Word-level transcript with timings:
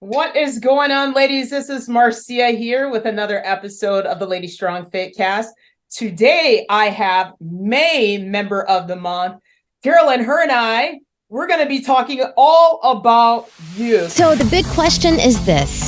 What 0.00 0.36
is 0.36 0.60
going 0.60 0.92
on, 0.92 1.12
ladies? 1.12 1.50
This 1.50 1.68
is 1.68 1.88
Marcia 1.88 2.50
here 2.50 2.88
with 2.88 3.04
another 3.04 3.42
episode 3.44 4.06
of 4.06 4.20
the 4.20 4.26
Lady 4.26 4.46
Strong 4.46 4.90
Fit 4.90 5.16
Cast. 5.16 5.52
Today 5.90 6.64
I 6.70 6.88
have 6.90 7.32
May 7.40 8.16
member 8.16 8.62
of 8.62 8.86
the 8.86 8.94
month, 8.94 9.42
Carolyn. 9.82 10.22
Her 10.22 10.40
and 10.40 10.52
I, 10.52 11.00
we're 11.28 11.48
going 11.48 11.64
to 11.64 11.68
be 11.68 11.80
talking 11.80 12.22
all 12.36 12.78
about 12.84 13.50
you. 13.74 14.08
So 14.08 14.36
the 14.36 14.44
big 14.44 14.66
question 14.66 15.18
is 15.18 15.44
this 15.44 15.87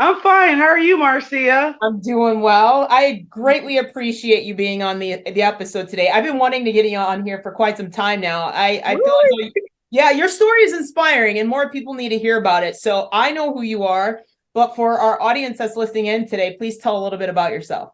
I'm 0.00 0.20
fine. 0.22 0.58
How 0.58 0.64
are 0.64 0.78
you, 0.78 0.96
Marcia? 0.96 1.76
I'm 1.80 2.00
doing 2.00 2.40
well. 2.40 2.88
I 2.90 3.26
greatly 3.28 3.78
appreciate 3.78 4.42
you 4.42 4.54
being 4.54 4.82
on 4.82 4.98
the 4.98 5.22
the 5.24 5.42
episode 5.42 5.88
today. 5.88 6.10
I've 6.12 6.24
been 6.24 6.38
wanting 6.38 6.64
to 6.64 6.72
get 6.72 6.84
you 6.84 6.98
on 6.98 7.24
here 7.24 7.40
for 7.42 7.52
quite 7.52 7.76
some 7.76 7.90
time 7.90 8.20
now. 8.20 8.46
I 8.46 8.82
I 8.84 8.96
feel 8.96 9.14
like 9.40 9.52
yeah, 9.90 10.10
your 10.10 10.28
story 10.28 10.62
is 10.62 10.72
inspiring 10.72 11.38
and 11.38 11.48
more 11.48 11.70
people 11.70 11.94
need 11.94 12.08
to 12.08 12.18
hear 12.18 12.38
about 12.38 12.64
it. 12.64 12.74
So 12.74 13.08
I 13.12 13.30
know 13.30 13.54
who 13.54 13.62
you 13.62 13.84
are, 13.84 14.22
but 14.52 14.74
for 14.74 14.98
our 14.98 15.22
audience 15.22 15.58
that's 15.58 15.76
listening 15.76 16.06
in 16.06 16.26
today, 16.26 16.56
please 16.58 16.78
tell 16.78 17.00
a 17.00 17.02
little 17.02 17.18
bit 17.18 17.28
about 17.28 17.52
yourself. 17.52 17.90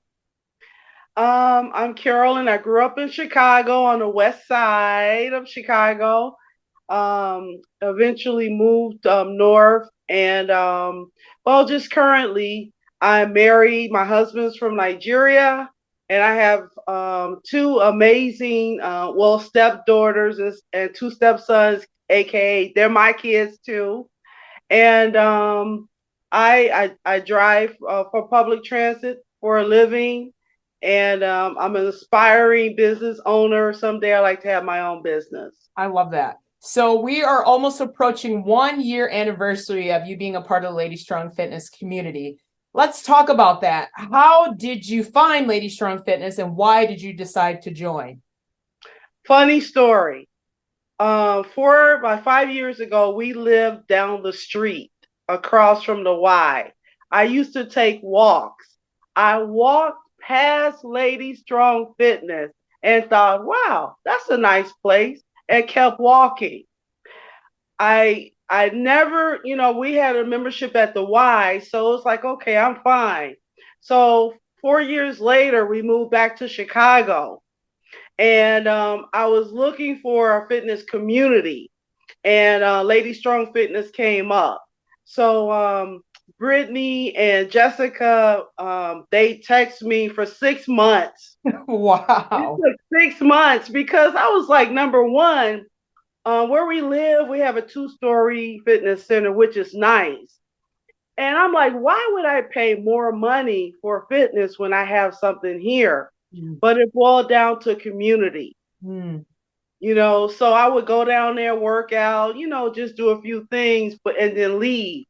Um, 1.19 1.71
I'm 1.75 1.93
Carolyn. 1.93 2.49
I 2.49 2.57
grew 2.57 2.83
up 2.83 2.99
in 2.99 3.11
Chicago 3.11 3.85
on 3.85 3.99
the 3.99 4.09
west 4.09 4.49
side 4.49 5.35
of 5.35 5.47
Chicago. 5.47 6.35
Um, 6.89 7.61
eventually 7.83 8.49
moved 8.49 9.07
um, 9.07 9.37
north 9.37 9.89
and 10.11 10.51
um, 10.51 11.11
well, 11.47 11.65
just 11.65 11.91
currently, 11.91 12.73
I'm 13.01 13.33
married. 13.33 13.93
My 13.93 14.05
husband's 14.05 14.57
from 14.57 14.77
Nigeria, 14.77 15.71
and 16.11 16.23
I 16.23 16.35
have 16.35 16.65
um, 16.89 17.41
two 17.49 17.79
amazing, 17.79 18.81
uh, 18.83 19.13
well, 19.15 19.39
stepdaughters 19.39 20.39
and, 20.41 20.55
and 20.73 20.95
two 20.95 21.11
stepsons, 21.11 21.87
aka 22.11 22.73
they're 22.75 22.91
my 22.91 23.13
kids 23.13 23.59
too. 23.65 24.11
And 24.69 25.17
um, 25.17 25.89
I, 26.33 26.93
I, 27.07 27.15
I 27.17 27.21
drive 27.21 27.77
uh, 27.89 28.05
for 28.11 28.29
public 28.29 28.65
transit 28.65 29.19
for 29.41 29.59
a 29.59 29.65
living, 29.65 30.33
and 30.83 31.23
um, 31.23 31.57
I'm 31.59 31.77
an 31.77 31.87
aspiring 31.87 32.75
business 32.77 33.21
owner. 33.25 33.73
Someday 33.73 34.15
I 34.15 34.21
like 34.21 34.43
to 34.43 34.49
have 34.49 34.65
my 34.65 34.81
own 34.81 35.03
business. 35.03 35.55
I 35.77 35.87
love 35.87 36.11
that. 36.11 36.39
So 36.63 37.01
we 37.01 37.23
are 37.23 37.43
almost 37.43 37.81
approaching 37.81 38.45
one 38.45 38.83
year 38.83 39.09
anniversary 39.09 39.93
of 39.93 40.07
you 40.07 40.19
being 40.19 40.37
a 40.37 40.43
part 40.43 40.63
of 40.63 40.73
the 40.73 40.77
Lady 40.77 40.95
Strong 40.95 41.31
Fitness 41.31 41.71
community. 41.71 42.39
Let's 42.75 43.03
talk 43.03 43.31
about 43.31 43.63
that. 43.63 43.89
How 43.95 44.53
did 44.53 44.87
you 44.87 45.03
find 45.03 45.47
Lady 45.47 45.71
Strong 45.71 46.05
Fitness 46.05 46.37
and 46.37 46.55
why 46.55 46.85
did 46.85 47.01
you 47.01 47.15
decide 47.15 47.63
to 47.63 47.71
join? 47.71 48.21
Funny 49.27 49.61
story. 49.61 50.29
Uh, 50.99 51.45
four 51.55 51.95
about 51.95 52.25
five 52.25 52.51
years 52.51 52.79
ago, 52.79 53.15
we 53.15 53.33
lived 53.33 53.87
down 53.87 54.23
the 54.23 54.33
street 54.33 54.93
across 55.29 55.83
from 55.83 56.05
the 56.05 56.15
Y. 56.15 56.71
I 57.11 57.23
used 57.23 57.55
to 57.55 57.65
take 57.65 58.01
walks. 58.03 58.77
I 59.17 59.39
walked 59.39 60.07
past 60.21 60.85
Lady 60.85 61.35
Strong 61.35 61.95
Fitness 61.97 62.53
and 62.83 63.09
thought, 63.09 63.47
wow, 63.47 63.97
that's 64.05 64.29
a 64.29 64.37
nice 64.37 64.71
place 64.83 65.23
and 65.51 65.67
kept 65.69 66.01
walking. 66.01 66.65
I 67.79 68.33
I 68.49 68.71
never, 68.71 69.41
you 69.45 69.57
know, 69.57 69.73
we 69.73 69.95
had 69.95 70.17
a 70.17 70.25
membership 70.25 70.75
at 70.77 70.95
the 70.95 71.05
Y, 71.05 71.61
so 71.61 71.95
it's 71.95 72.05
like, 72.05 72.25
okay, 72.25 72.57
I'm 72.57 72.81
fine. 72.83 73.37
So 73.81 74.35
four 74.61 74.81
years 74.81 75.21
later, 75.21 75.67
we 75.67 75.83
moved 75.83 76.11
back 76.11 76.37
to 76.39 76.49
Chicago, 76.49 77.43
and 78.19 78.69
um, 78.69 79.07
I 79.13 79.27
was 79.27 79.53
looking 79.53 80.01
for 80.01 80.45
a 80.45 80.49
fitness 80.49 80.83
community, 80.85 81.71
and 82.25 82.63
uh, 82.63 82.83
Lady 82.83 83.15
Strong 83.15 83.53
Fitness 83.53 83.91
came 83.91 84.33
up. 84.33 84.65
So 85.05 85.51
um, 85.51 86.03
Brittany 86.41 87.15
and 87.17 87.51
Jessica, 87.51 88.45
um, 88.59 89.05
they 89.11 89.37
text 89.37 89.83
me 89.83 90.09
for 90.09 90.25
six 90.25 90.67
months. 90.67 91.37
wow. 91.69 92.59
six 92.99 93.21
months 93.21 93.69
because 93.69 94.15
I 94.17 94.29
was 94.31 94.49
like, 94.49 94.71
number 94.73 95.05
one, 95.05 95.67
uh, 96.25 96.47
where 96.47 96.67
we 96.67 96.81
live, 96.81 97.29
we 97.29 97.41
have 97.41 97.59
a 97.59 97.63
two 97.63 97.91
story 97.91 98.63
fitness 98.65 99.07
center, 99.07 99.31
which 99.31 99.59
is 99.59 99.75
nice. 99.75 100.39
And 101.19 101.37
I'm 101.37 101.53
like, 101.53 101.75
why 101.75 102.11
would 102.15 102.25
I 102.25 102.41
pay 102.41 102.75
more 102.75 103.13
money 103.13 103.75
for 103.83 104.07
fitness 104.09 104.59
when 104.59 104.73
I 104.73 104.85
have 104.85 105.15
something 105.15 105.61
here? 105.61 106.11
Mm. 106.35 106.59
But 106.59 106.79
it 106.79 106.91
boiled 106.95 107.29
down 107.29 107.61
to 107.61 107.77
community. 107.77 108.57
Mm. 108.83 109.27
You 109.79 109.95
know, 109.95 110.29
so 110.29 110.55
I 110.55 110.69
would 110.69 110.87
go 110.87 111.05
down 111.05 111.37
there, 111.37 111.55
work 111.55 111.93
out, 111.93 112.37
you 112.37 112.49
know, 112.49 112.73
just 112.73 112.97
do 112.97 113.11
a 113.11 113.21
few 113.21 113.47
things, 113.51 113.97
but 114.03 114.19
and 114.19 114.35
then 114.35 114.59
leave. 114.59 115.05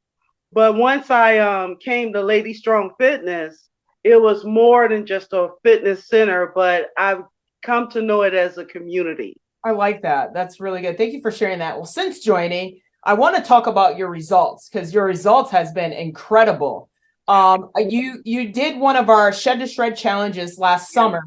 But 0.52 0.76
once 0.76 1.10
I 1.10 1.38
um, 1.38 1.76
came 1.76 2.12
to 2.12 2.22
Lady 2.22 2.52
Strong 2.52 2.92
Fitness, 2.98 3.68
it 4.02 4.20
was 4.20 4.44
more 4.44 4.88
than 4.88 5.06
just 5.06 5.32
a 5.32 5.50
fitness 5.62 6.08
center, 6.08 6.52
but 6.54 6.88
I've 6.96 7.22
come 7.62 7.88
to 7.90 8.02
know 8.02 8.22
it 8.22 8.34
as 8.34 8.58
a 8.58 8.64
community. 8.64 9.36
I 9.62 9.72
like 9.72 10.02
that. 10.02 10.32
That's 10.32 10.58
really 10.58 10.80
good. 10.80 10.96
Thank 10.96 11.12
you 11.12 11.20
for 11.20 11.30
sharing 11.30 11.58
that. 11.58 11.76
Well, 11.76 11.86
since 11.86 12.20
joining, 12.20 12.80
I 13.04 13.14
want 13.14 13.36
to 13.36 13.42
talk 13.42 13.66
about 13.66 13.98
your 13.98 14.08
results 14.08 14.68
because 14.68 14.92
your 14.92 15.04
results 15.04 15.50
has 15.50 15.72
been 15.72 15.92
incredible. 15.92 16.88
Um, 17.28 17.70
you 17.76 18.20
you 18.24 18.52
did 18.52 18.78
one 18.78 18.96
of 18.96 19.08
our 19.08 19.32
shed 19.32 19.60
to 19.60 19.66
shred 19.66 19.96
challenges 19.96 20.58
last 20.58 20.92
summer, 20.92 21.22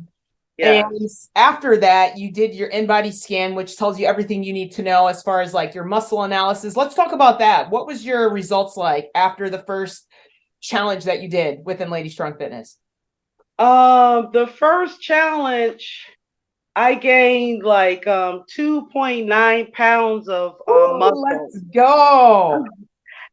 yeah. 0.57 0.87
And 0.87 1.09
after 1.35 1.77
that, 1.77 2.17
you 2.17 2.31
did 2.31 2.53
your 2.53 2.69
in 2.69 2.85
body 2.85 3.11
scan, 3.11 3.55
which 3.55 3.75
tells 3.75 3.99
you 3.99 4.05
everything 4.05 4.43
you 4.43 4.53
need 4.53 4.71
to 4.73 4.83
know 4.83 5.07
as 5.07 5.23
far 5.23 5.41
as 5.41 5.53
like 5.53 5.73
your 5.73 5.83
muscle 5.83 6.23
analysis. 6.23 6.75
Let's 6.75 6.95
talk 6.95 7.11
about 7.11 7.39
that. 7.39 7.71
What 7.71 7.87
was 7.87 8.05
your 8.05 8.29
results 8.29 8.77
like 8.77 9.09
after 9.15 9.49
the 9.49 9.59
first 9.59 10.07
challenge 10.61 11.05
that 11.05 11.21
you 11.21 11.29
did 11.29 11.65
within 11.65 11.89
Lady 11.89 12.09
Strong 12.09 12.37
Fitness? 12.37 12.77
Um, 13.57 14.29
the 14.31 14.47
first 14.47 15.01
challenge, 15.01 16.07
I 16.75 16.95
gained 16.95 17.63
like 17.63 18.05
um 18.07 18.43
2.9 18.55 19.73
pounds 19.73 20.27
of 20.29 20.55
uh, 20.67 20.97
muscle. 20.97 21.21
Let's 21.21 21.59
go. 21.73 22.65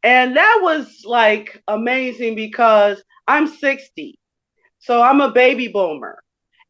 And 0.03 0.35
that 0.35 0.59
was 0.63 1.03
like 1.05 1.61
amazing 1.67 2.35
because 2.35 3.03
I'm 3.27 3.45
60. 3.47 4.17
So 4.79 5.01
I'm 5.01 5.21
a 5.21 5.31
baby 5.31 5.67
boomer. 5.67 6.17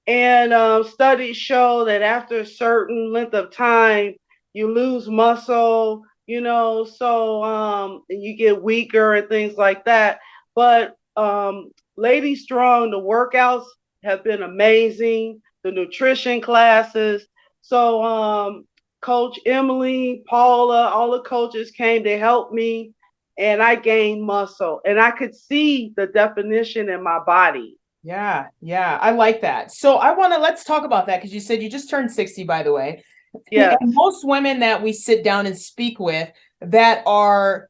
And 0.07 0.53
um, 0.53 0.83
studies 0.83 1.37
show 1.37 1.85
that 1.85 2.01
after 2.01 2.39
a 2.39 2.45
certain 2.45 3.13
length 3.13 3.33
of 3.33 3.51
time, 3.51 4.15
you 4.53 4.73
lose 4.73 5.07
muscle, 5.07 6.03
you 6.25 6.41
know, 6.41 6.85
so 6.85 7.43
um, 7.43 8.03
you 8.09 8.35
get 8.35 8.61
weaker 8.61 9.15
and 9.15 9.29
things 9.29 9.57
like 9.57 9.85
that. 9.85 10.19
But 10.55 10.95
um, 11.15 11.71
Lady 11.97 12.35
Strong, 12.35 12.91
the 12.91 12.99
workouts 12.99 13.65
have 14.03 14.23
been 14.23 14.43
amazing, 14.43 15.41
the 15.63 15.71
nutrition 15.71 16.41
classes. 16.41 17.25
So, 17.61 18.03
um, 18.03 18.65
Coach 19.01 19.39
Emily, 19.45 20.23
Paula, 20.27 20.89
all 20.89 21.11
the 21.11 21.21
coaches 21.21 21.71
came 21.71 22.03
to 22.03 22.17
help 22.17 22.51
me, 22.51 22.93
and 23.37 23.61
I 23.61 23.75
gained 23.75 24.23
muscle, 24.23 24.79
and 24.85 24.99
I 24.99 25.11
could 25.11 25.35
see 25.35 25.93
the 25.95 26.07
definition 26.07 26.89
in 26.89 27.03
my 27.03 27.19
body. 27.25 27.77
Yeah, 28.03 28.47
yeah, 28.61 28.97
I 28.99 29.11
like 29.11 29.41
that. 29.41 29.71
So 29.71 29.97
I 29.97 30.13
want 30.13 30.33
to 30.33 30.39
let's 30.39 30.63
talk 30.63 30.83
about 30.83 31.05
that 31.07 31.17
because 31.17 31.33
you 31.33 31.39
said 31.39 31.61
you 31.61 31.69
just 31.69 31.89
turned 31.89 32.11
60, 32.11 32.43
by 32.45 32.63
the 32.63 32.73
way. 32.73 33.03
Yeah. 33.51 33.75
most 33.81 34.25
women 34.25 34.59
that 34.59 34.81
we 34.81 34.91
sit 34.91 35.23
down 35.23 35.45
and 35.45 35.57
speak 35.57 35.99
with 35.99 36.29
that 36.61 37.03
are, 37.05 37.69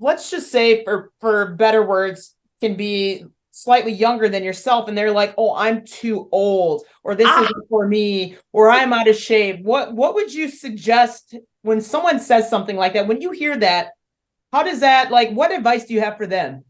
let's 0.00 0.30
just 0.30 0.50
say 0.50 0.84
for 0.84 1.12
for 1.20 1.54
better 1.54 1.86
words, 1.86 2.34
can 2.60 2.76
be 2.76 3.24
slightly 3.52 3.92
younger 3.92 4.28
than 4.28 4.42
yourself, 4.42 4.88
and 4.88 4.98
they're 4.98 5.12
like, 5.12 5.34
"Oh, 5.38 5.54
I'm 5.54 5.84
too 5.84 6.28
old," 6.32 6.84
or 7.04 7.14
"This 7.14 7.28
ah. 7.28 7.44
isn't 7.44 7.68
for 7.68 7.86
me," 7.86 8.36
or 8.52 8.68
"I'm 8.68 8.92
out 8.92 9.08
of 9.08 9.16
shape." 9.16 9.62
What 9.62 9.94
what 9.94 10.14
would 10.14 10.34
you 10.34 10.48
suggest 10.48 11.36
when 11.62 11.80
someone 11.80 12.20
says 12.20 12.50
something 12.50 12.76
like 12.76 12.94
that? 12.94 13.06
When 13.06 13.20
you 13.20 13.30
hear 13.30 13.56
that, 13.58 13.92
how 14.52 14.62
does 14.62 14.80
that 14.80 15.10
like? 15.10 15.30
What 15.30 15.52
advice 15.52 15.86
do 15.86 15.94
you 15.94 16.00
have 16.00 16.16
for 16.16 16.26
them? 16.26 16.64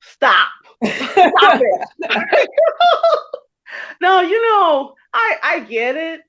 Stop 0.00 0.48
Stop 0.84 1.60
it. 1.60 1.88
no, 4.00 4.20
you 4.20 4.42
know, 4.42 4.94
I 5.12 5.36
I 5.42 5.60
get 5.60 5.96
it. 5.96 6.20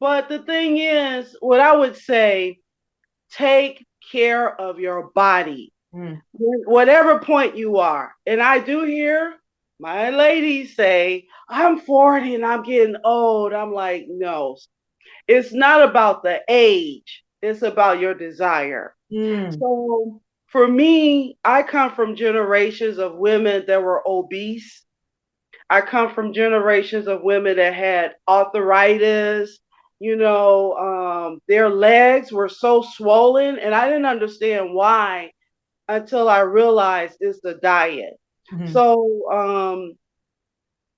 But 0.00 0.28
the 0.28 0.40
thing 0.40 0.78
is, 0.78 1.36
what 1.40 1.60
I 1.60 1.76
would 1.76 1.96
say, 1.96 2.58
take 3.30 3.86
care 4.10 4.60
of 4.60 4.80
your 4.80 5.10
body. 5.14 5.72
Mm. 5.94 6.20
Whatever 6.32 7.20
point 7.20 7.56
you 7.56 7.78
are. 7.78 8.12
And 8.26 8.42
I 8.42 8.58
do 8.58 8.84
hear 8.84 9.34
my 9.78 10.10
ladies 10.10 10.74
say, 10.76 11.26
I'm 11.48 11.80
40 11.80 12.36
and 12.36 12.44
I'm 12.46 12.62
getting 12.62 12.96
old. 13.04 13.52
I'm 13.52 13.72
like, 13.72 14.06
no, 14.08 14.56
it's 15.28 15.52
not 15.52 15.82
about 15.88 16.22
the 16.22 16.40
age, 16.48 17.24
it's 17.42 17.62
about 17.62 18.00
your 18.00 18.14
desire. 18.14 18.94
Mm. 19.12 19.58
So 19.58 20.20
for 20.52 20.68
me, 20.68 21.38
I 21.42 21.62
come 21.62 21.94
from 21.94 22.14
generations 22.14 22.98
of 22.98 23.16
women 23.16 23.64
that 23.68 23.82
were 23.82 24.06
obese. 24.06 24.84
I 25.70 25.80
come 25.80 26.14
from 26.14 26.34
generations 26.34 27.08
of 27.08 27.22
women 27.22 27.56
that 27.56 27.72
had 27.72 28.16
arthritis. 28.28 29.58
You 29.98 30.16
know, 30.16 30.74
um, 30.74 31.40
their 31.48 31.70
legs 31.70 32.30
were 32.30 32.50
so 32.50 32.82
swollen, 32.82 33.58
and 33.58 33.74
I 33.74 33.88
didn't 33.88 34.04
understand 34.04 34.74
why 34.74 35.32
until 35.88 36.28
I 36.28 36.40
realized 36.40 37.16
it's 37.20 37.40
the 37.40 37.54
diet. 37.54 38.20
Mm-hmm. 38.52 38.72
So 38.72 39.30
um, 39.32 39.94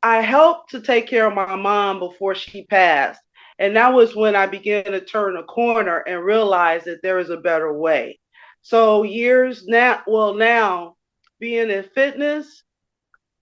I 0.03 0.21
helped 0.21 0.71
to 0.71 0.81
take 0.81 1.07
care 1.07 1.29
of 1.29 1.35
my 1.35 1.55
mom 1.55 2.01
before 2.01 2.35
she 2.35 2.65
passed. 2.65 3.21
And 3.61 3.77
that 3.77 3.95
was 3.95 4.17
when 4.17 4.35
I 4.35 4.47
began 4.47 4.87
to 4.87 5.01
turn 5.01 5.37
a 5.37 5.45
corner 5.45 5.99
and 5.99 6.25
realize 6.25 6.83
that 6.85 7.03
there 7.03 7.21
is 7.21 7.31
a 7.31 7.37
better 7.37 7.73
way. 7.73 8.19
So 8.65 9.03
years 9.03 9.67
now, 9.67 10.01
well, 10.07 10.33
now 10.33 10.97
being 11.39 11.69
in 11.69 11.85
fitness, 11.95 12.63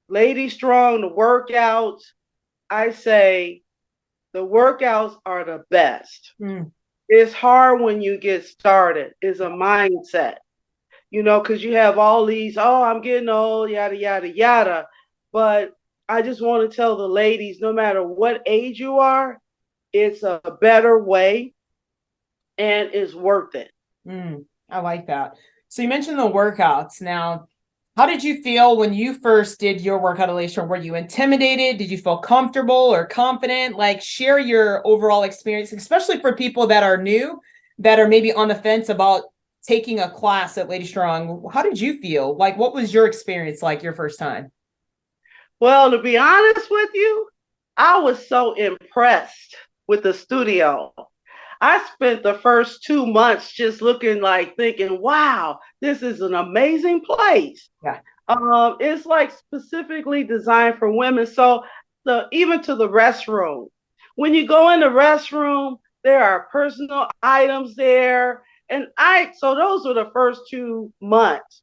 Lady 0.09 0.49
Strong, 0.49 1.03
the 1.03 1.11
workouts, 1.11 2.03
I 2.69 2.91
say 2.91 3.63
the 4.33 4.45
workouts 4.45 5.17
are 5.25 5.45
the 5.45 5.63
best. 5.71 6.35
Mm. 6.41 6.73
It's 7.09 7.33
hard 7.33 7.81
when 7.81 8.03
you 8.03 8.19
get 8.19 8.47
started. 8.47 9.15
It's 9.23 9.39
a 9.39 9.47
mindset, 9.47 10.39
you 11.09 11.23
know, 11.23 11.41
because 11.41 11.63
you 11.63 11.77
have 11.77 11.99
all 11.99 12.27
these, 12.27 12.59
oh, 12.59 12.83
I'm 12.83 13.01
getting 13.01 13.29
old, 13.29 13.71
yada, 13.71 13.97
yada, 13.97 14.29
yada. 14.29 14.89
But 15.33 15.73
I 16.09 16.23
just 16.23 16.43
want 16.43 16.69
to 16.69 16.77
tell 16.77 16.97
the 16.97 17.09
ladies 17.09 17.61
no 17.61 17.73
matter 17.73 18.03
what 18.03 18.43
age 18.45 18.81
you 18.81 18.99
are, 18.99 19.41
it's 19.93 20.25
a 20.25 20.41
better 20.61 20.99
way 20.99 21.55
and 22.59 22.91
it's 22.93 23.15
worth 23.15 23.55
it. 23.55 23.71
Mm, 24.05 24.47
I 24.73 24.81
like 24.81 25.07
that. 25.07 25.37
So 25.69 25.83
you 25.83 25.89
mentioned 25.89 26.19
the 26.19 26.23
workouts. 26.23 27.01
Now, 27.01 27.47
how 27.97 28.07
did 28.07 28.25
you 28.25 28.43
feel 28.43 28.77
when 28.77 28.95
you 28.95 29.15
first 29.15 29.61
did 29.61 29.83
your 29.83 29.99
workout, 29.99 30.31
Alicia? 30.31 30.65
Were 30.65 30.77
you 30.77 30.95
intimidated? 30.95 31.79
Did 31.79 31.91
you 31.91 31.99
feel 31.99 32.19
comfortable 32.19 32.75
or 32.75 33.05
confident? 33.07 33.77
Like, 33.77 34.01
share 34.01 34.39
your 34.39 34.87
overall 34.87 35.25
experience, 35.25 35.73
especially 35.73 36.19
for 36.21 36.35
people 36.35 36.67
that 36.69 36.83
are 36.83 36.97
new, 36.97 37.39
that 37.79 38.01
are 38.01 38.09
maybe 38.09 38.33
on 38.33 38.49
the 38.49 38.55
fence 38.55 38.89
about 38.89 39.25
taking 39.63 40.01
a 40.01 40.11
class 40.11 40.57
at 40.57 40.71
Lady 40.71 40.87
Strong. 40.87 41.49
How 41.53 41.63
did 41.63 41.79
you 41.79 42.01
feel? 42.01 42.35
Like, 42.35 42.57
what 42.57 42.75
was 42.75 42.95
your 42.95 43.07
experience 43.07 43.61
like 43.63 43.83
your 43.83 43.95
first 43.95 44.19
time? 44.19 44.51
Well, 45.61 45.91
to 45.91 46.01
be 46.01 46.17
honest 46.17 46.71
with 46.71 46.91
you, 46.95 47.29
I 47.77 47.99
was 48.01 48.27
so 48.27 48.55
impressed 48.55 49.55
with 49.87 50.03
the 50.03 50.15
studio. 50.15 50.93
I 51.63 51.87
spent 51.95 52.25
the 52.25 52.35
first 52.35 52.83
two 52.83 53.07
months 53.07 53.53
just 53.53 53.83
looking 53.83 54.21
like 54.21 54.57
thinking, 54.57 55.01
wow, 55.01 55.61
this 55.81 56.03
is 56.03 56.21
an 56.21 56.35
amazing 56.35 57.03
place. 57.03 57.69
Yeah. 57.85 58.01
Um, 58.27 58.79
it's 58.81 59.07
like 59.07 59.31
specifically 59.31 60.25
designed 60.25 60.79
for 60.81 60.91
women. 60.91 61.25
So 61.25 61.63
the 62.05 62.27
even 62.33 62.63
to 62.63 62.75
the 62.75 62.89
restroom. 62.89 63.69
When 64.17 64.35
you 64.35 64.45
go 64.45 64.71
in 64.71 64.81
the 64.81 64.87
restroom, 64.87 65.79
there 66.03 66.25
are 66.25 66.49
personal 66.51 67.07
items 67.23 67.77
there. 67.77 68.43
And 68.69 68.89
I 68.99 69.31
so 69.37 69.55
those 69.55 69.87
were 69.87 69.95
the 69.95 70.11
first 70.13 70.43
two 70.51 70.93
months. 71.01 71.63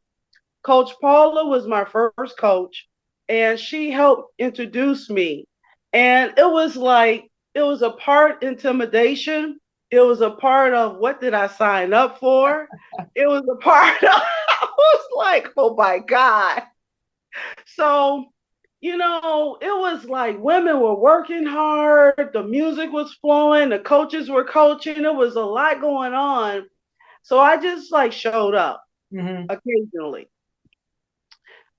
Coach 0.64 0.92
Paula 1.02 1.46
was 1.46 1.68
my 1.68 1.84
first 1.84 2.38
coach, 2.38 2.88
and 3.28 3.60
she 3.60 3.92
helped 3.92 4.34
introduce 4.40 5.10
me. 5.10 5.46
And 5.92 6.34
it 6.38 6.50
was 6.50 6.78
like 6.78 7.30
it 7.54 7.64
was 7.64 7.82
a 7.82 7.92
part 7.92 8.44
intimidation. 8.44 9.60
It 9.92 10.00
was 10.00 10.22
a 10.22 10.30
part 10.30 10.74
of 10.74 10.98
what 10.98 11.20
did 11.20 11.34
I 11.34 11.48
sign 11.48 11.94
up 11.94 12.20
for? 12.20 12.68
it 13.16 13.28
was 13.28 13.44
a 13.52 13.56
part 13.56 14.04
of, 14.04 14.10
I 14.10 14.70
was 14.78 15.06
like, 15.16 15.48
oh 15.58 15.76
my 15.76 16.00
God. 16.00 16.64
So, 17.66 18.26
you 18.82 18.98
know, 18.98 19.58
it 19.62 19.66
was 19.68 20.06
like 20.06 20.40
women 20.40 20.80
were 20.80 20.96
working 20.96 21.46
hard, 21.46 22.30
the 22.34 22.44
music 22.44 22.92
was 22.92 23.18
flowing, 23.22 23.70
the 23.70 23.80
coaches 23.80 24.30
were 24.30 24.46
coaching, 24.46 25.04
it 25.04 25.16
was 25.16 25.36
a 25.36 25.42
lot 25.42 25.82
going 25.82 26.14
on. 26.14 26.68
So 27.24 27.40
I 27.40 27.62
just 27.62 27.92
like 27.92 28.14
showed 28.14 28.56
up 28.56 28.84
mm-hmm. 29.14 29.46
occasionally. 29.50 30.30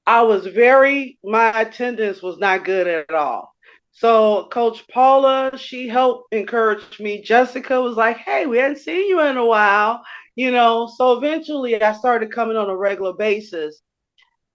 I 0.07 0.23
was 0.23 0.47
very, 0.47 1.19
my 1.23 1.61
attendance 1.61 2.23
was 2.23 2.39
not 2.39 2.65
good 2.65 2.87
at 2.87 3.15
all. 3.15 3.50
So 3.93 4.49
Coach 4.51 4.87
Paula, 4.89 5.57
she 5.59 5.89
helped 5.89 6.33
encourage 6.33 7.01
me. 7.01 7.23
Jessica 7.23 7.81
was 7.81 7.97
like, 7.97 8.17
"Hey, 8.19 8.47
we 8.47 8.59
hadn't 8.59 8.79
seen 8.79 9.09
you 9.09 9.21
in 9.21 9.37
a 9.37 9.45
while," 9.45 10.03
you 10.37 10.51
know. 10.51 10.87
So 10.97 11.13
eventually, 11.19 11.81
I 11.83 11.93
started 11.93 12.33
coming 12.33 12.57
on 12.57 12.71
a 12.71 12.77
regular 12.77 13.13
basis, 13.13 13.83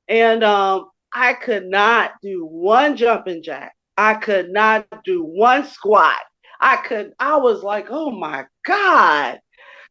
and 0.07 0.43
um, 0.43 0.89
I 1.13 1.33
could 1.33 1.67
not 1.67 2.13
do 2.21 2.45
one 2.45 2.97
jumping 2.97 3.43
jack. 3.43 3.73
I 3.97 4.15
could 4.15 4.49
not 4.49 4.87
do 5.03 5.23
one 5.23 5.65
squat. 5.65 6.19
I 6.59 6.77
could. 6.77 7.13
I 7.19 7.37
was 7.37 7.63
like, 7.63 7.87
"Oh 7.89 8.11
my 8.11 8.45
god!" 8.65 9.39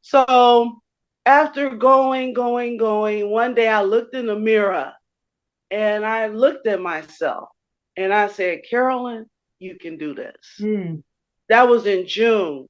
So 0.03 0.81
after 1.27 1.71
going, 1.71 2.33
going, 2.35 2.77
going, 2.77 3.31
one 3.31 3.55
day 3.55 3.69
I 3.69 3.83
looked 3.83 4.15
in 4.15 4.27
the 4.27 4.39
mirror, 4.39 4.93
and 5.71 6.05
I 6.05 6.27
looked 6.29 6.67
at 6.67 6.81
myself, 6.81 7.51
and 7.97 8.13
I 8.13 8.29
said, 8.29 8.63
"Carolyn." 8.69 9.27
You 9.59 9.77
can 9.79 9.97
do 9.97 10.15
this. 10.15 10.37
Mm. 10.61 11.03
That 11.49 11.69
was 11.69 11.87
in 11.87 12.07
June. 12.07 12.69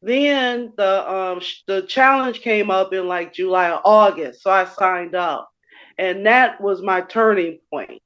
Then 0.00 0.72
the 0.76 1.12
um 1.12 1.40
the 1.66 1.82
challenge 1.82 2.40
came 2.40 2.70
up 2.70 2.92
in 2.92 3.06
like 3.06 3.32
July 3.32 3.70
or 3.70 3.80
August, 3.84 4.42
so 4.42 4.50
I 4.50 4.64
signed 4.64 5.14
up, 5.14 5.48
and 5.96 6.26
that 6.26 6.60
was 6.60 6.82
my 6.82 7.02
turning 7.02 7.60
point. 7.70 8.02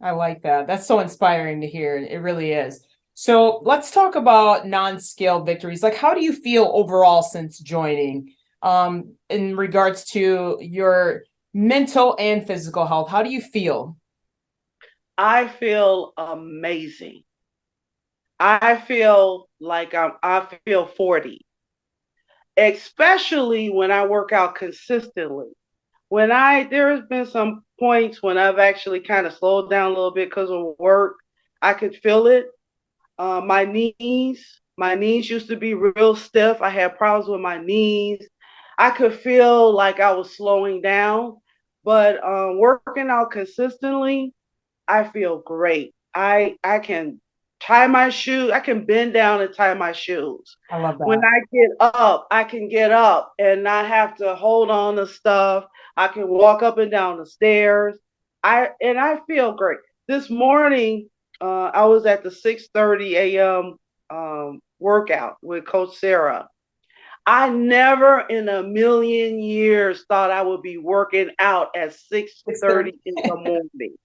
I 0.00 0.10
like 0.10 0.42
that. 0.42 0.66
That's 0.66 0.86
so 0.86 0.98
inspiring 0.98 1.60
to 1.60 1.66
hear. 1.66 1.96
It 1.96 2.18
really 2.18 2.52
is. 2.52 2.84
So 3.14 3.62
let's 3.64 3.90
talk 3.92 4.14
about 4.14 4.66
non-scale 4.66 5.42
victories. 5.42 5.82
Like, 5.82 5.94
how 5.94 6.12
do 6.12 6.22
you 6.22 6.34
feel 6.34 6.70
overall 6.74 7.22
since 7.22 7.58
joining? 7.58 8.32
Um, 8.62 9.14
in 9.30 9.56
regards 9.56 10.04
to 10.10 10.58
your 10.60 11.22
mental 11.54 12.14
and 12.18 12.46
physical 12.46 12.86
health, 12.86 13.08
how 13.08 13.22
do 13.22 13.30
you 13.30 13.40
feel? 13.40 13.96
I 15.18 15.48
feel 15.48 16.14
amazing. 16.16 17.24
I 18.40 18.76
feel 18.78 19.48
like 19.60 19.94
I'm 19.94 20.12
I 20.22 20.46
feel 20.64 20.86
40. 20.86 21.44
Especially 22.56 23.68
when 23.70 23.90
I 23.90 24.06
work 24.06 24.32
out 24.32 24.54
consistently. 24.54 25.48
When 26.08 26.32
I 26.32 26.64
there's 26.64 27.02
been 27.08 27.26
some 27.26 27.64
points 27.80 28.22
when 28.22 28.38
I've 28.38 28.58
actually 28.58 29.00
kind 29.00 29.26
of 29.26 29.34
slowed 29.34 29.70
down 29.70 29.86
a 29.88 29.94
little 29.94 30.12
bit 30.14 30.30
because 30.30 30.50
of 30.50 30.76
work. 30.78 31.16
I 31.62 31.74
could 31.74 31.96
feel 31.96 32.26
it. 32.28 32.48
Uh, 33.18 33.42
my 33.44 33.64
knees, 33.66 34.60
my 34.78 34.94
knees 34.96 35.30
used 35.30 35.48
to 35.48 35.56
be 35.56 35.74
real 35.74 36.16
stiff. 36.16 36.62
I 36.62 36.70
had 36.70 36.98
problems 36.98 37.28
with 37.30 37.40
my 37.40 37.58
knees. 37.58 38.28
I 38.78 38.90
could 38.90 39.14
feel 39.14 39.74
like 39.74 40.00
I 40.00 40.12
was 40.14 40.36
slowing 40.36 40.82
down, 40.82 41.38
but 41.84 42.24
um, 42.24 42.58
working 42.60 43.10
out 43.10 43.32
consistently, 43.32 44.34
I 44.88 45.04
feel 45.04 45.38
great. 45.38 45.94
I 46.14 46.56
I 46.62 46.78
can 46.78 47.20
tie 47.60 47.86
my 47.86 48.10
shoe. 48.10 48.52
I 48.52 48.60
can 48.60 48.84
bend 48.84 49.12
down 49.12 49.40
and 49.40 49.54
tie 49.54 49.74
my 49.74 49.92
shoes. 49.92 50.56
I 50.70 50.78
love 50.78 50.98
that. 50.98 51.06
When 51.06 51.24
I 51.24 51.40
get 51.52 51.70
up, 51.80 52.26
I 52.30 52.44
can 52.44 52.68
get 52.68 52.92
up 52.92 53.32
and 53.38 53.62
not 53.62 53.86
have 53.86 54.16
to 54.16 54.34
hold 54.34 54.70
on 54.70 54.96
to 54.96 55.06
stuff. 55.06 55.64
I 55.96 56.08
can 56.08 56.28
walk 56.28 56.62
up 56.62 56.78
and 56.78 56.90
down 56.90 57.18
the 57.18 57.26
stairs. 57.26 57.96
I 58.42 58.70
and 58.80 58.98
I 58.98 59.20
feel 59.26 59.52
great. 59.52 59.78
This 60.08 60.30
morning, 60.30 61.08
uh, 61.40 61.70
I 61.74 61.84
was 61.86 62.06
at 62.06 62.22
the 62.22 62.30
6:30 62.30 63.14
a.m. 63.16 63.76
Um, 64.08 64.60
workout 64.78 65.36
with 65.42 65.66
Coach 65.66 65.96
Sarah. 65.96 66.48
I 67.26 67.48
never 67.48 68.20
in 68.20 68.48
a 68.48 68.62
million 68.62 69.40
years 69.40 70.04
thought 70.08 70.30
I 70.30 70.42
would 70.42 70.62
be 70.62 70.78
working 70.78 71.30
out 71.40 71.70
at 71.74 71.94
6:30 72.12 72.92
in 73.04 73.14
the 73.26 73.36
morning. 73.36 73.96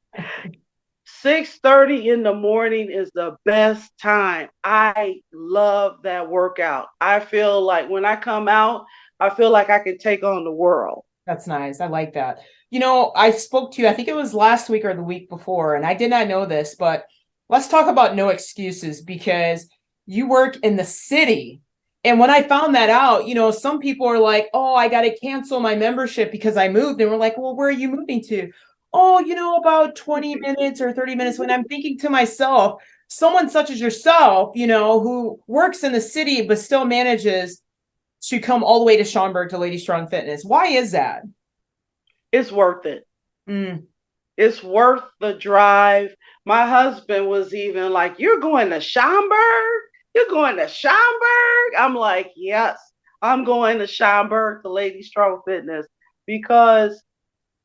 6:30 1.21 2.09
in 2.09 2.23
the 2.23 2.33
morning 2.33 2.89
is 2.89 3.11
the 3.13 3.35
best 3.45 3.91
time. 3.99 4.49
I 4.63 5.21
love 5.33 5.97
that 6.03 6.29
workout. 6.29 6.87
I 6.99 7.19
feel 7.19 7.61
like 7.61 7.89
when 7.89 8.05
I 8.05 8.15
come 8.15 8.47
out, 8.47 8.85
I 9.19 9.29
feel 9.29 9.49
like 9.49 9.69
I 9.69 9.79
can 9.79 9.97
take 9.97 10.23
on 10.23 10.43
the 10.43 10.51
world. 10.51 11.03
That's 11.27 11.47
nice. 11.47 11.79
I 11.79 11.87
like 11.87 12.13
that. 12.13 12.39
You 12.71 12.79
know, 12.79 13.11
I 13.15 13.31
spoke 13.31 13.73
to 13.73 13.81
you, 13.81 13.87
I 13.87 13.93
think 13.93 14.07
it 14.07 14.15
was 14.15 14.33
last 14.33 14.69
week 14.69 14.85
or 14.85 14.93
the 14.93 15.03
week 15.03 15.29
before, 15.29 15.75
and 15.75 15.85
I 15.85 15.93
did 15.93 16.09
not 16.09 16.27
know 16.27 16.45
this, 16.45 16.75
but 16.75 17.05
let's 17.49 17.67
talk 17.67 17.87
about 17.87 18.15
no 18.15 18.29
excuses 18.29 19.01
because 19.01 19.67
you 20.05 20.27
work 20.27 20.57
in 20.63 20.77
the 20.77 20.85
city. 20.85 21.61
And 22.03 22.19
when 22.19 22.31
I 22.31 22.41
found 22.41 22.73
that 22.73 22.89
out, 22.89 23.27
you 23.27 23.35
know, 23.35 23.51
some 23.51 23.79
people 23.79 24.07
are 24.07 24.17
like, 24.17 24.49
oh, 24.53 24.73
I 24.73 24.87
got 24.87 25.01
to 25.01 25.19
cancel 25.19 25.59
my 25.59 25.75
membership 25.75 26.31
because 26.31 26.57
I 26.57 26.69
moved. 26.69 26.99
And 26.99 27.11
we're 27.11 27.17
like, 27.17 27.37
well, 27.37 27.55
where 27.55 27.67
are 27.67 27.71
you 27.71 27.89
moving 27.89 28.23
to? 28.23 28.51
Oh, 28.93 29.19
you 29.19 29.35
know, 29.35 29.57
about 29.57 29.95
20 29.95 30.35
minutes 30.35 30.81
or 30.81 30.91
30 30.91 31.15
minutes 31.15 31.39
when 31.39 31.51
I'm 31.51 31.63
thinking 31.63 31.97
to 31.99 32.09
myself, 32.09 32.81
someone 33.07 33.49
such 33.49 33.69
as 33.69 33.79
yourself, 33.79 34.51
you 34.55 34.67
know, 34.67 34.99
who 34.99 35.39
works 35.47 35.83
in 35.83 35.91
the 35.91 36.01
city 36.01 36.41
but 36.41 36.59
still 36.59 36.85
manages 36.85 37.61
to 38.23 38.39
come 38.39 38.63
all 38.63 38.79
the 38.79 38.85
way 38.85 38.97
to 38.97 39.03
Schaumburg 39.03 39.49
to 39.49 39.57
Lady 39.57 39.77
Strong 39.77 40.07
Fitness. 40.07 40.43
Why 40.43 40.67
is 40.67 40.91
that? 40.91 41.23
It's 42.31 42.51
worth 42.51 42.85
it. 42.85 43.07
Mm. 43.49 43.83
It's 44.37 44.63
worth 44.63 45.03
the 45.19 45.33
drive. 45.33 46.15
My 46.45 46.65
husband 46.65 47.27
was 47.27 47.53
even 47.53 47.91
like, 47.91 48.19
You're 48.19 48.39
going 48.39 48.69
to 48.69 48.79
Schaumburg? 48.79 49.81
You're 50.15 50.29
going 50.29 50.57
to 50.57 50.67
Schaumburg? 50.67 51.75
I'm 51.77 51.95
like, 51.95 52.31
Yes, 52.35 52.79
I'm 53.21 53.43
going 53.43 53.79
to 53.79 53.87
Schaumburg 53.87 54.63
to 54.63 54.69
Lady 54.69 55.03
Strong 55.03 55.41
Fitness 55.45 55.85
because 56.25 57.01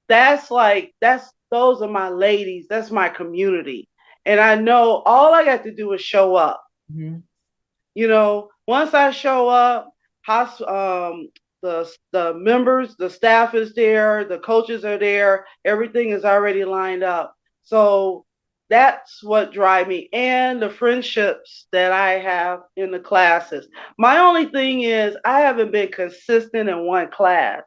that's 0.08 0.50
like, 0.50 0.94
that's 1.00 1.30
those 1.50 1.82
are 1.82 1.88
my 1.88 2.08
ladies. 2.08 2.66
That's 2.68 2.90
my 2.90 3.08
community. 3.08 3.88
And 4.24 4.40
I 4.40 4.56
know 4.56 5.02
all 5.06 5.32
I 5.32 5.44
got 5.44 5.64
to 5.64 5.74
do 5.74 5.92
is 5.92 6.00
show 6.00 6.34
up. 6.34 6.62
Mm-hmm. 6.92 7.18
You 7.94 8.08
know, 8.08 8.50
once 8.66 8.94
I 8.94 9.10
show 9.10 9.48
up, 9.48 9.92
um, 10.28 11.28
the 11.62 11.90
the 12.12 12.34
members, 12.34 12.96
the 12.96 13.08
staff 13.08 13.54
is 13.54 13.74
there, 13.74 14.24
the 14.24 14.38
coaches 14.38 14.84
are 14.84 14.98
there, 14.98 15.46
everything 15.64 16.10
is 16.10 16.24
already 16.24 16.64
lined 16.64 17.02
up. 17.02 17.34
So 17.62 18.24
that's 18.68 19.22
what 19.22 19.52
drive 19.52 19.86
me 19.86 20.08
and 20.12 20.60
the 20.60 20.70
friendships 20.70 21.66
that 21.72 21.92
I 21.92 22.18
have 22.18 22.60
in 22.76 22.90
the 22.90 22.98
classes. 22.98 23.68
My 23.98 24.18
only 24.18 24.46
thing 24.46 24.82
is 24.82 25.16
I 25.24 25.40
haven't 25.40 25.72
been 25.72 25.92
consistent 25.92 26.68
in 26.68 26.86
one 26.86 27.10
class. 27.10 27.62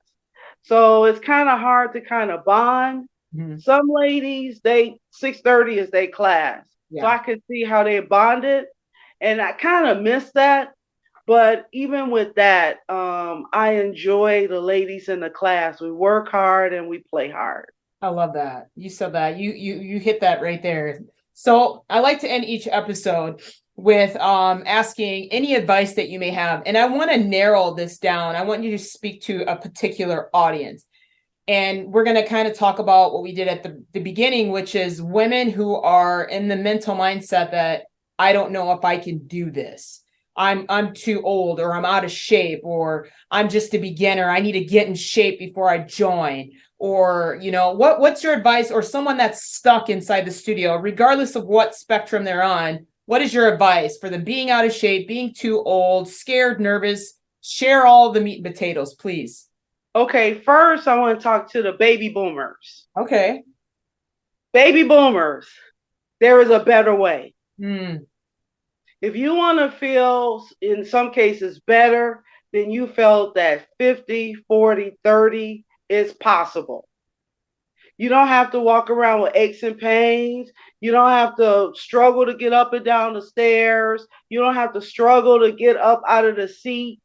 So 0.63 1.05
it's 1.05 1.19
kind 1.19 1.49
of 1.49 1.59
hard 1.59 1.93
to 1.93 2.01
kind 2.01 2.31
of 2.31 2.45
bond. 2.45 3.07
Mm-hmm. 3.35 3.59
Some 3.59 3.89
ladies, 3.89 4.61
they 4.63 4.99
6:30 5.21 5.77
is 5.77 5.91
their 5.91 6.07
class. 6.07 6.65
Yeah. 6.89 7.01
So 7.03 7.07
I 7.07 7.17
can 7.19 7.41
see 7.49 7.63
how 7.63 7.83
they 7.83 7.99
bonded. 7.99 8.65
And 9.21 9.41
I 9.41 9.51
kind 9.51 9.87
of 9.87 10.01
miss 10.01 10.31
that 10.31 10.73
but 11.29 11.67
even 11.71 12.09
with 12.09 12.33
that, 12.37 12.77
um, 12.89 13.45
I 13.53 13.73
enjoy 13.73 14.47
the 14.47 14.59
ladies 14.59 15.09
in 15.09 15.19
the 15.19 15.29
class. 15.29 15.79
We 15.79 15.91
work 15.91 16.29
hard 16.29 16.73
and 16.73 16.89
we 16.89 17.03
play 17.07 17.29
hard. 17.29 17.67
I 18.01 18.07
love 18.07 18.33
that. 18.33 18.69
You 18.75 18.89
said 18.89 19.13
that. 19.13 19.37
You 19.37 19.51
you 19.51 19.75
you 19.75 19.99
hit 19.99 20.21
that 20.21 20.41
right 20.41 20.59
there. 20.59 21.01
So 21.35 21.85
I 21.87 21.99
like 21.99 22.21
to 22.21 22.27
end 22.27 22.45
each 22.45 22.67
episode 22.67 23.43
with 23.83 24.15
um, 24.17 24.63
asking 24.65 25.29
any 25.31 25.55
advice 25.55 25.93
that 25.93 26.09
you 26.09 26.19
may 26.19 26.31
have. 26.31 26.63
And 26.65 26.77
I 26.77 26.85
want 26.85 27.11
to 27.11 27.17
narrow 27.17 27.73
this 27.73 27.97
down. 27.97 28.35
I 28.35 28.43
want 28.43 28.63
you 28.63 28.71
to 28.71 28.77
speak 28.77 29.21
to 29.23 29.43
a 29.43 29.55
particular 29.55 30.29
audience. 30.33 30.85
And 31.47 31.91
we're 31.91 32.03
going 32.03 32.15
to 32.15 32.27
kind 32.27 32.47
of 32.47 32.55
talk 32.55 32.79
about 32.79 33.13
what 33.13 33.23
we 33.23 33.33
did 33.33 33.47
at 33.47 33.63
the, 33.63 33.83
the 33.93 34.01
beginning, 34.01 34.51
which 34.51 34.75
is 34.75 35.01
women 35.01 35.49
who 35.49 35.75
are 35.75 36.25
in 36.25 36.47
the 36.47 36.55
mental 36.55 36.95
mindset 36.95 37.51
that 37.51 37.85
I 38.19 38.33
don't 38.33 38.51
know 38.51 38.71
if 38.73 38.83
I 38.83 38.97
can 38.97 39.19
do 39.19 39.49
this. 39.49 40.01
I'm 40.35 40.65
I'm 40.69 40.93
too 40.93 41.21
old 41.23 41.59
or 41.59 41.73
I'm 41.73 41.85
out 41.85 42.05
of 42.05 42.11
shape 42.11 42.61
or 42.63 43.07
I'm 43.31 43.49
just 43.49 43.73
a 43.73 43.77
beginner. 43.77 44.29
I 44.29 44.39
need 44.39 44.53
to 44.53 44.63
get 44.63 44.87
in 44.87 44.95
shape 44.95 45.39
before 45.39 45.69
I 45.69 45.79
join. 45.79 46.51
Or, 46.77 47.37
you 47.41 47.51
know, 47.51 47.71
what 47.71 47.99
what's 47.99 48.23
your 48.23 48.33
advice 48.33 48.71
or 48.71 48.81
someone 48.81 49.17
that's 49.17 49.53
stuck 49.53 49.89
inside 49.89 50.25
the 50.25 50.31
studio 50.31 50.75
regardless 50.75 51.35
of 51.35 51.45
what 51.45 51.75
spectrum 51.75 52.23
they're 52.23 52.43
on? 52.43 52.85
What 53.09 53.23
is 53.23 53.33
your 53.33 53.51
advice 53.51 53.97
for 53.97 54.09
them 54.09 54.23
being 54.23 54.51
out 54.51 54.65
of 54.65 54.73
shape, 54.73 55.07
being 55.07 55.33
too 55.33 55.63
old, 55.63 56.07
scared, 56.07 56.61
nervous? 56.61 57.13
Share 57.41 57.85
all 57.85 58.11
the 58.11 58.21
meat 58.21 58.45
and 58.45 58.53
potatoes, 58.53 58.93
please. 58.93 59.47
Okay, 59.95 60.35
first 60.41 60.87
I 60.87 60.95
want 60.97 61.17
to 61.17 61.23
talk 61.23 61.51
to 61.53 61.63
the 61.63 61.71
baby 61.73 62.09
boomers. 62.09 62.85
Okay. 62.95 63.41
Baby 64.53 64.83
boomers, 64.83 65.47
there 66.19 66.41
is 66.41 66.51
a 66.51 66.59
better 66.59 66.93
way. 66.93 67.33
Hmm 67.59 67.95
if 69.01 69.15
you 69.15 69.35
want 69.35 69.59
to 69.59 69.77
feel 69.77 70.45
in 70.61 70.83
some 70.83 71.11
cases 71.11 71.59
better, 71.59 72.23
then 72.51 72.69
you 72.69 72.87
felt 72.87 73.35
that 73.35 73.67
50, 73.77 74.35
40, 74.47 74.97
30 75.03 75.65
is 75.87 76.13
possible. 76.13 76.87
You 77.99 78.07
don't 78.07 78.29
have 78.29 78.51
to 78.51 78.61
walk 78.61 78.89
around 78.89 79.21
with 79.21 79.35
aches 79.35 79.61
and 79.61 79.77
pains. 79.77 80.49
You 80.79 80.93
don't 80.93 81.09
have 81.09 81.35
to 81.35 81.73
struggle 81.75 82.25
to 82.25 82.33
get 82.33 82.53
up 82.53 82.71
and 82.71 82.85
down 82.85 83.13
the 83.13 83.21
stairs. 83.21 84.07
You 84.29 84.39
don't 84.39 84.55
have 84.55 84.71
to 84.73 84.81
struggle 84.81 85.41
to 85.41 85.51
get 85.51 85.75
up 85.75 86.01
out 86.07 86.23
of 86.23 86.37
the 86.37 86.47
seat. 86.47 87.01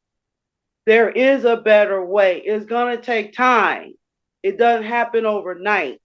There 0.86 1.10
is 1.10 1.44
a 1.44 1.56
better 1.56 2.04
way. 2.04 2.42
It's 2.44 2.64
going 2.64 2.96
to 2.96 3.02
take 3.02 3.32
time. 3.32 3.94
It 4.44 4.56
doesn't 4.56 4.86
happen 4.86 5.26
overnight. 5.26 6.00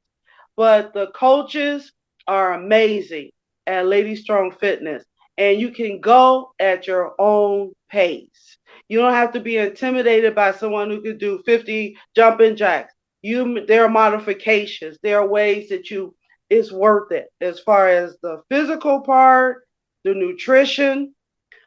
But 0.58 0.96
the 0.96 1.12
coaches 1.16 1.94
are 2.28 2.54
amazing 2.54 3.30
at 3.68 3.86
Lady 3.86 4.16
Strong 4.16 4.56
Fitness 4.60 5.06
and 5.38 5.62
you 5.62 5.70
can 5.70 6.02
go 6.02 6.52
at 6.60 6.88
your 6.88 7.14
own 7.20 7.74
pace. 7.92 8.58
You 8.88 8.98
don't 8.98 9.14
have 9.14 9.34
to 9.34 9.40
be 9.40 9.58
intimidated 9.58 10.34
by 10.34 10.52
someone 10.52 10.90
who 10.90 11.02
could 11.02 11.20
do 11.20 11.44
50 11.46 11.96
jumping 12.16 12.56
jacks. 12.56 12.94
You 13.22 13.66
there 13.66 13.84
are 13.84 13.90
modifications. 13.90 14.98
There 15.04 15.20
are 15.20 15.28
ways 15.28 15.70
that 15.70 15.90
you 15.92 16.16
it's 16.50 16.72
worth 16.72 17.12
it 17.12 17.28
as 17.42 17.60
far 17.60 17.90
as 17.90 18.18
the 18.22 18.42
physical 18.50 19.02
part, 19.02 19.68
the 20.04 20.14
nutrition, 20.14 21.14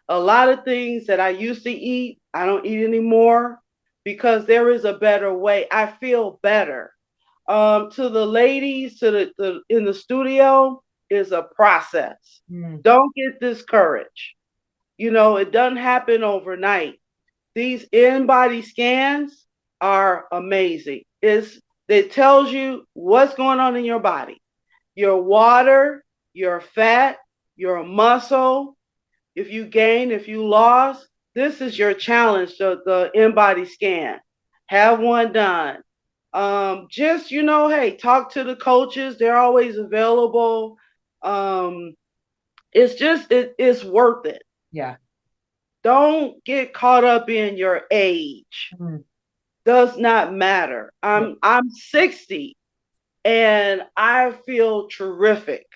a 0.08 0.18
lot 0.18 0.48
of 0.48 0.64
things 0.64 1.06
that 1.06 1.20
I 1.20 1.30
used 1.30 1.62
to 1.64 1.70
eat, 1.70 2.18
I 2.34 2.46
don't 2.46 2.66
eat 2.66 2.84
anymore 2.84 3.60
because 4.04 4.46
there 4.46 4.70
is 4.70 4.84
a 4.84 4.94
better 4.94 5.32
way. 5.32 5.66
I 5.70 5.86
feel 5.86 6.40
better. 6.42 6.92
Um, 7.48 7.90
to 7.92 8.08
the 8.08 8.26
ladies, 8.26 8.98
to 9.00 9.10
the, 9.10 9.32
the 9.38 9.60
in 9.68 9.84
the 9.84 9.94
studio, 9.94 10.82
is 11.10 11.32
a 11.32 11.42
process. 11.42 12.40
Mm. 12.50 12.82
Don't 12.82 13.14
get 13.14 13.40
discouraged. 13.40 14.34
You 14.96 15.10
know, 15.10 15.36
it 15.36 15.52
doesn't 15.52 15.78
happen 15.78 16.22
overnight. 16.22 17.00
These 17.54 17.84
in-body 17.92 18.62
scans 18.62 19.46
are 19.80 20.26
amazing. 20.32 21.02
It's 21.22 21.58
it 21.88 22.12
tells 22.12 22.52
you 22.52 22.84
what's 22.94 23.34
going 23.34 23.60
on 23.60 23.76
in 23.76 23.84
your 23.84 24.00
body. 24.00 24.40
Your 24.94 25.22
water, 25.22 26.04
your 26.32 26.60
fat, 26.60 27.18
your 27.56 27.84
muscle, 27.84 28.76
if 29.34 29.50
you 29.50 29.66
gain, 29.66 30.10
if 30.10 30.28
you 30.28 30.46
lost, 30.46 31.06
this 31.34 31.60
is 31.60 31.78
your 31.78 31.94
challenge, 31.94 32.58
the, 32.58 32.82
the 32.84 33.10
in-body 33.14 33.64
scan. 33.64 34.20
Have 34.66 35.00
one 35.00 35.32
done. 35.32 35.78
Um, 36.34 36.86
just 36.90 37.30
you 37.30 37.42
know, 37.42 37.68
hey, 37.68 37.96
talk 37.96 38.32
to 38.32 38.44
the 38.44 38.56
coaches. 38.56 39.18
They're 39.18 39.36
always 39.36 39.76
available 39.76 40.76
um 41.22 41.94
it's 42.72 42.94
just 42.94 43.30
it, 43.30 43.54
it's 43.58 43.84
worth 43.84 44.26
it 44.26 44.42
yeah 44.72 44.96
don't 45.84 46.42
get 46.44 46.74
caught 46.74 47.04
up 47.04 47.30
in 47.30 47.56
your 47.56 47.82
age 47.90 48.70
mm-hmm. 48.74 48.96
Does 49.64 49.96
not 49.96 50.34
matter. 50.34 50.92
I'm 51.02 51.36
i'm 51.42 51.70
60 51.70 52.56
and 53.24 53.82
i 53.96 54.32
feel 54.46 54.88
terrific. 54.88 55.66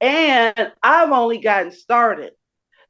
And 0.00 0.72
i've 0.82 1.10
only 1.10 1.38
gotten 1.38 1.72
started. 1.72 2.32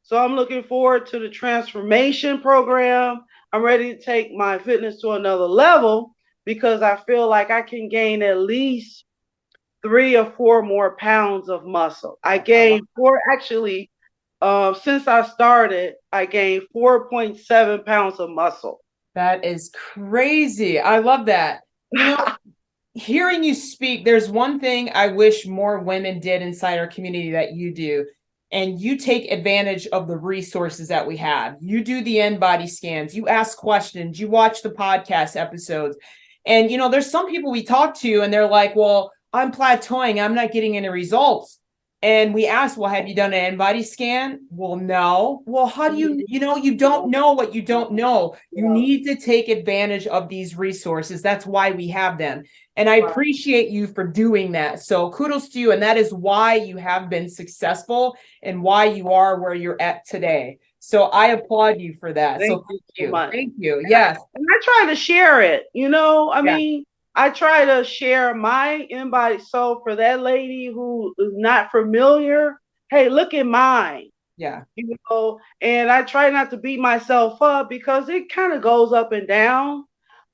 So 0.03 0.19
i'm 0.19 0.35
looking 0.35 0.65
forward 0.65 1.07
to 1.07 1.19
the 1.19 1.31
transformation 1.31 2.41
program. 2.41 3.21
I'm 3.53 3.63
ready 3.63 3.95
to 3.95 4.03
take 4.03 4.33
my 4.33 4.59
fitness 4.59 5.01
to 5.03 5.13
another 5.13 5.45
level 5.47 6.15
because 6.45 6.83
i 6.83 6.97
feel 6.97 7.29
like 7.29 7.51
i 7.51 7.63
can 7.63 7.89
gain 7.89 8.23
at 8.23 8.39
least 8.39 9.05
three 9.83 10.17
or 10.17 10.33
four 10.37 10.63
more 10.63 10.97
pounds 10.97 11.49
of 11.49 11.65
muscle. 11.65 12.19
I 12.23 12.39
gained 12.39 12.87
four, 12.97 13.21
actually, 13.33 13.91
uh, 14.41 14.75
since 14.75 15.07
I 15.09 15.27
started, 15.27 15.95
I 16.13 16.27
gained 16.27 16.65
4.7 16.75 17.85
pounds 17.85 18.21
of 18.21 18.31
muscle. 18.31 18.81
That 19.15 19.45
is 19.45 19.71
crazy. 19.75 20.81
I 20.81 20.99
love 20.99 21.27
that. 21.27 21.63
You 21.93 22.05
know, 22.05 22.27
hearing 22.95 23.45
you 23.45 23.55
speak, 23.55 24.05
there's 24.05 24.29
one 24.29 24.61
thing 24.61 24.91
I 24.95 25.09
wish 25.09 25.47
more 25.47 25.81
women 25.81 26.21
did 26.21 26.43
inside 26.43 26.79
our 26.79 26.87
community 26.87 27.33
that 27.33 27.55
you 27.55 27.75
do. 27.75 28.07
And 28.51 28.79
you 28.79 28.99
take 28.99 29.33
advantage 29.33 29.87
of 29.89 30.07
the 30.09 30.17
resources 30.17 30.89
that 30.89 31.07
we 31.07 31.17
have. 31.17 31.57
You 31.61 31.83
do 31.83 32.03
the 32.03 32.21
in-body 32.21 32.67
scans, 32.67 33.17
you 33.17 33.27
ask 33.27 33.57
questions, 33.57 34.21
you 34.21 34.29
watch 34.29 34.63
the 34.63 34.71
podcast 34.71 35.37
episodes. 35.37 35.97
And, 36.45 36.71
you 36.71 36.77
know, 36.77 36.91
there's 36.91 37.11
some 37.11 37.29
people 37.31 37.51
we 37.51 37.63
talk 37.63 37.95
to 38.01 38.21
and 38.21 38.31
they're 38.33 38.49
like, 38.49 38.77
well, 38.77 39.11
I'm 39.33 39.53
plateauing. 39.53 40.23
I'm 40.23 40.35
not 40.35 40.53
getting 40.53 40.77
any 40.77 40.89
results. 40.89 41.59
And 42.03 42.35
we 42.35 42.49
asked, 42.49 42.77
well, 42.77 42.91
have 42.91 43.07
you 43.07 43.15
done 43.15 43.33
an 43.33 43.53
in-body 43.53 43.85
scan? 43.85 44.47
Well, 44.51 44.75
no. 44.75 45.45
Well, 45.47 45.67
how 45.67 45.89
do 45.89 45.97
you, 45.97 46.25
you 46.27 46.41
know, 46.41 46.57
you 46.57 46.75
don't 46.75 47.11
know 47.11 47.33
what 47.33 47.55
you 47.55 47.63
don't 47.63 47.93
know. 47.93 48.35
You 48.51 48.69
need 48.69 49.05
to 49.05 49.15
take 49.15 49.49
advantage 49.49 50.09
of 50.09 50.29
these 50.29 50.57
resources. 50.57 51.23
That's 51.23 51.47
why 51.47 51.71
we 51.71 51.87
have 51.89 52.19
them. 52.19 52.43
And 52.75 52.89
I 52.89 52.97
appreciate 52.97 53.69
you 53.69 53.87
for 53.87 54.05
doing 54.05 54.51
that. 54.53 54.81
So 54.83 55.11
kudos 55.11 55.51
to 55.51 55.61
you. 55.61 55.71
And 55.71 55.81
that 55.83 55.97
is 55.97 56.13
why 56.13 56.57
you 56.57 56.77
have 56.77 57.09
been 57.09 57.29
successful 57.29 58.17
and 58.43 58.65
why 58.65 58.87
you 58.87 59.13
are 59.13 59.41
where 59.41 59.55
you're 59.55 59.81
at 59.81 60.05
today. 60.05 60.59
So 60.81 61.05
I 61.05 61.27
applaud 61.29 61.81
you 61.81 61.95
for 61.95 62.13
that. 62.13 62.41
Thank 62.41 62.51
so 62.51 62.65
thank 62.69 62.83
you. 62.97 63.07
you. 63.07 63.13
Thank 63.13 63.53
you. 63.59 63.85
Yes. 63.87 64.19
And 64.35 64.45
I 64.51 64.61
try 64.65 64.87
to 64.91 64.97
share 64.97 65.41
it. 65.41 65.67
You 65.73 65.89
know, 65.89 66.31
I 66.31 66.43
yeah. 66.43 66.57
mean, 66.57 66.85
I 67.15 67.31
try 67.31 67.65
to 67.65 67.85
share 67.85 68.35
my 68.35 68.87
InBody. 68.91 69.43
So 69.43 69.81
for 69.83 69.97
that 69.97 70.21
lady 70.21 70.67
who 70.73 71.15
is 71.19 71.33
not 71.35 71.71
familiar, 71.71 72.57
hey, 72.91 73.09
look 73.09 73.35
at 73.35 73.47
mine. 73.47 74.09
Yeah. 74.37 74.63
You 74.77 74.97
know, 75.11 75.39
and 75.61 75.91
I 75.91 76.03
try 76.03 76.31
not 76.31 76.51
to 76.51 76.57
beat 76.57 76.81
myself 76.81 77.41
up 77.43 77.69
because 77.69 78.09
it 78.09 78.33
kind 78.33 78.53
of 78.53 78.63
goes 78.63 78.93
up 78.93 79.13
and 79.13 79.29
down, 79.29 79.85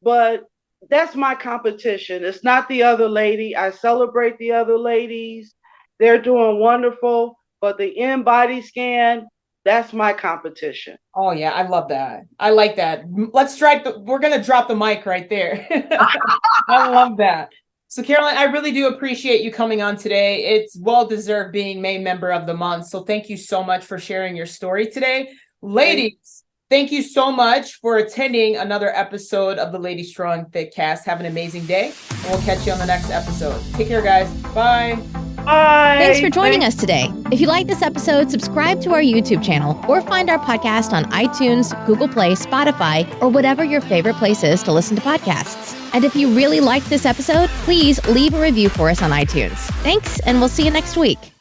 but 0.03 0.45
that's 0.89 1.17
my 1.17 1.35
competition. 1.35 2.25
It's 2.25 2.45
not 2.45 2.69
the 2.69 2.85
other 2.85 3.09
lady. 3.09 3.57
I 3.57 3.71
celebrate 3.71 4.39
the 4.39 4.53
other 4.53 4.79
ladies. 4.79 5.55
They're 5.99 6.23
doing 6.23 6.61
wonderful, 6.61 7.39
but 7.61 7.77
the 7.77 7.89
in 7.89 8.23
body 8.23 8.63
scan, 8.63 9.27
that's 9.69 9.93
my 9.93 10.15
competition. 10.15 10.97
Oh 11.15 11.33
yeah, 11.33 11.53
I 11.53 11.69
love 11.69 11.89
that. 11.89 12.23
I 12.41 12.51
like 12.51 12.77
that. 12.77 13.05
Let's 13.33 13.55
strike 13.55 13.85
the 13.85 13.99
we're 14.01 14.19
gonna 14.19 14.43
drop 14.43 14.67
the 14.67 14.75
mic 14.75 15.05
right 15.05 15.29
there. 15.29 15.67
I 16.69 16.89
love 16.89 17.19
that. 17.19 17.51
So 17.89 18.03
Carolyn, 18.03 18.37
I 18.37 18.45
really 18.45 18.73
do 18.73 18.89
appreciate 18.89 19.43
you 19.43 19.53
coming 19.53 19.83
on 19.83 19.97
today. 19.97 20.45
It's 20.45 20.77
well 20.79 21.07
deserved 21.07 21.53
being 21.53 21.83
May 21.83 21.99
member 21.99 22.33
of 22.33 22.47
the 22.47 22.55
month. 22.55 22.87
So 22.87 23.03
thank 23.03 23.29
you 23.29 23.37
so 23.37 23.63
much 23.63 23.85
for 23.85 23.99
sharing 23.99 24.37
your 24.37 24.47
story 24.47 24.87
today. 24.87 25.33
Ladies, 25.61 26.45
thank 26.71 26.91
you 26.91 27.03
so 27.03 27.31
much 27.31 27.75
for 27.75 27.99
attending 27.99 28.57
another 28.57 28.95
episode 28.95 29.59
of 29.59 29.73
the 29.73 29.79
Lady 29.79 30.03
Strong 30.03 30.51
Fit 30.51 30.75
Cast. 30.75 31.05
Have 31.05 31.21
an 31.21 31.27
amazing 31.27 31.67
day, 31.67 31.93
and 32.11 32.25
we'll 32.31 32.43
catch 32.43 32.67
you 32.67 32.73
on 32.73 32.79
the 32.79 32.87
next 32.87 33.11
episode. 33.11 33.61
Take 33.75 33.89
care, 33.89 34.03
guys. 34.03 34.31
Bye. 34.55 35.28
Bye. 35.45 35.97
Thanks 35.99 36.21
for 36.21 36.31
joining 36.31 36.63
us 36.65 36.75
today. 36.75 37.09
If 37.33 37.41
you 37.41 37.47
like 37.47 37.67
this 37.67 37.83
episode, 37.83 38.31
subscribe 38.31 38.81
to 38.83 38.93
our 38.93 39.01
YouTube 39.01 39.43
channel 39.43 39.83
or 39.89 40.01
find 40.03 40.29
our 40.31 40.39
podcast 40.39 40.93
on 40.93 41.05
iTunes, 41.07 41.75
Google 41.87 42.09
Play, 42.09 42.33
Spotify, 42.33 43.07
or 43.23 43.29
whatever 43.29 43.65
your 43.65 43.81
favorite 43.81 44.17
place 44.17 44.43
is 44.43 44.63
to 44.65 44.73
listen 44.73 44.97
to 44.97 45.03
podcasts. 45.03 45.75
And 45.95 46.05
if 46.05 46.15
you 46.15 46.35
really 46.35 46.61
liked 46.61 46.91
this 46.91 47.07
episode, 47.07 47.49
please 47.65 48.05
leave 48.09 48.35
a 48.35 48.41
review 48.41 48.69
for 48.69 48.91
us 48.91 49.03
on 49.03 49.11
iTunes. 49.11 49.59
Thanks, 49.83 50.21
and 50.21 50.39
we'll 50.41 50.49
see 50.49 50.65
you 50.65 50.71
next 50.71 50.97
week. 50.97 51.38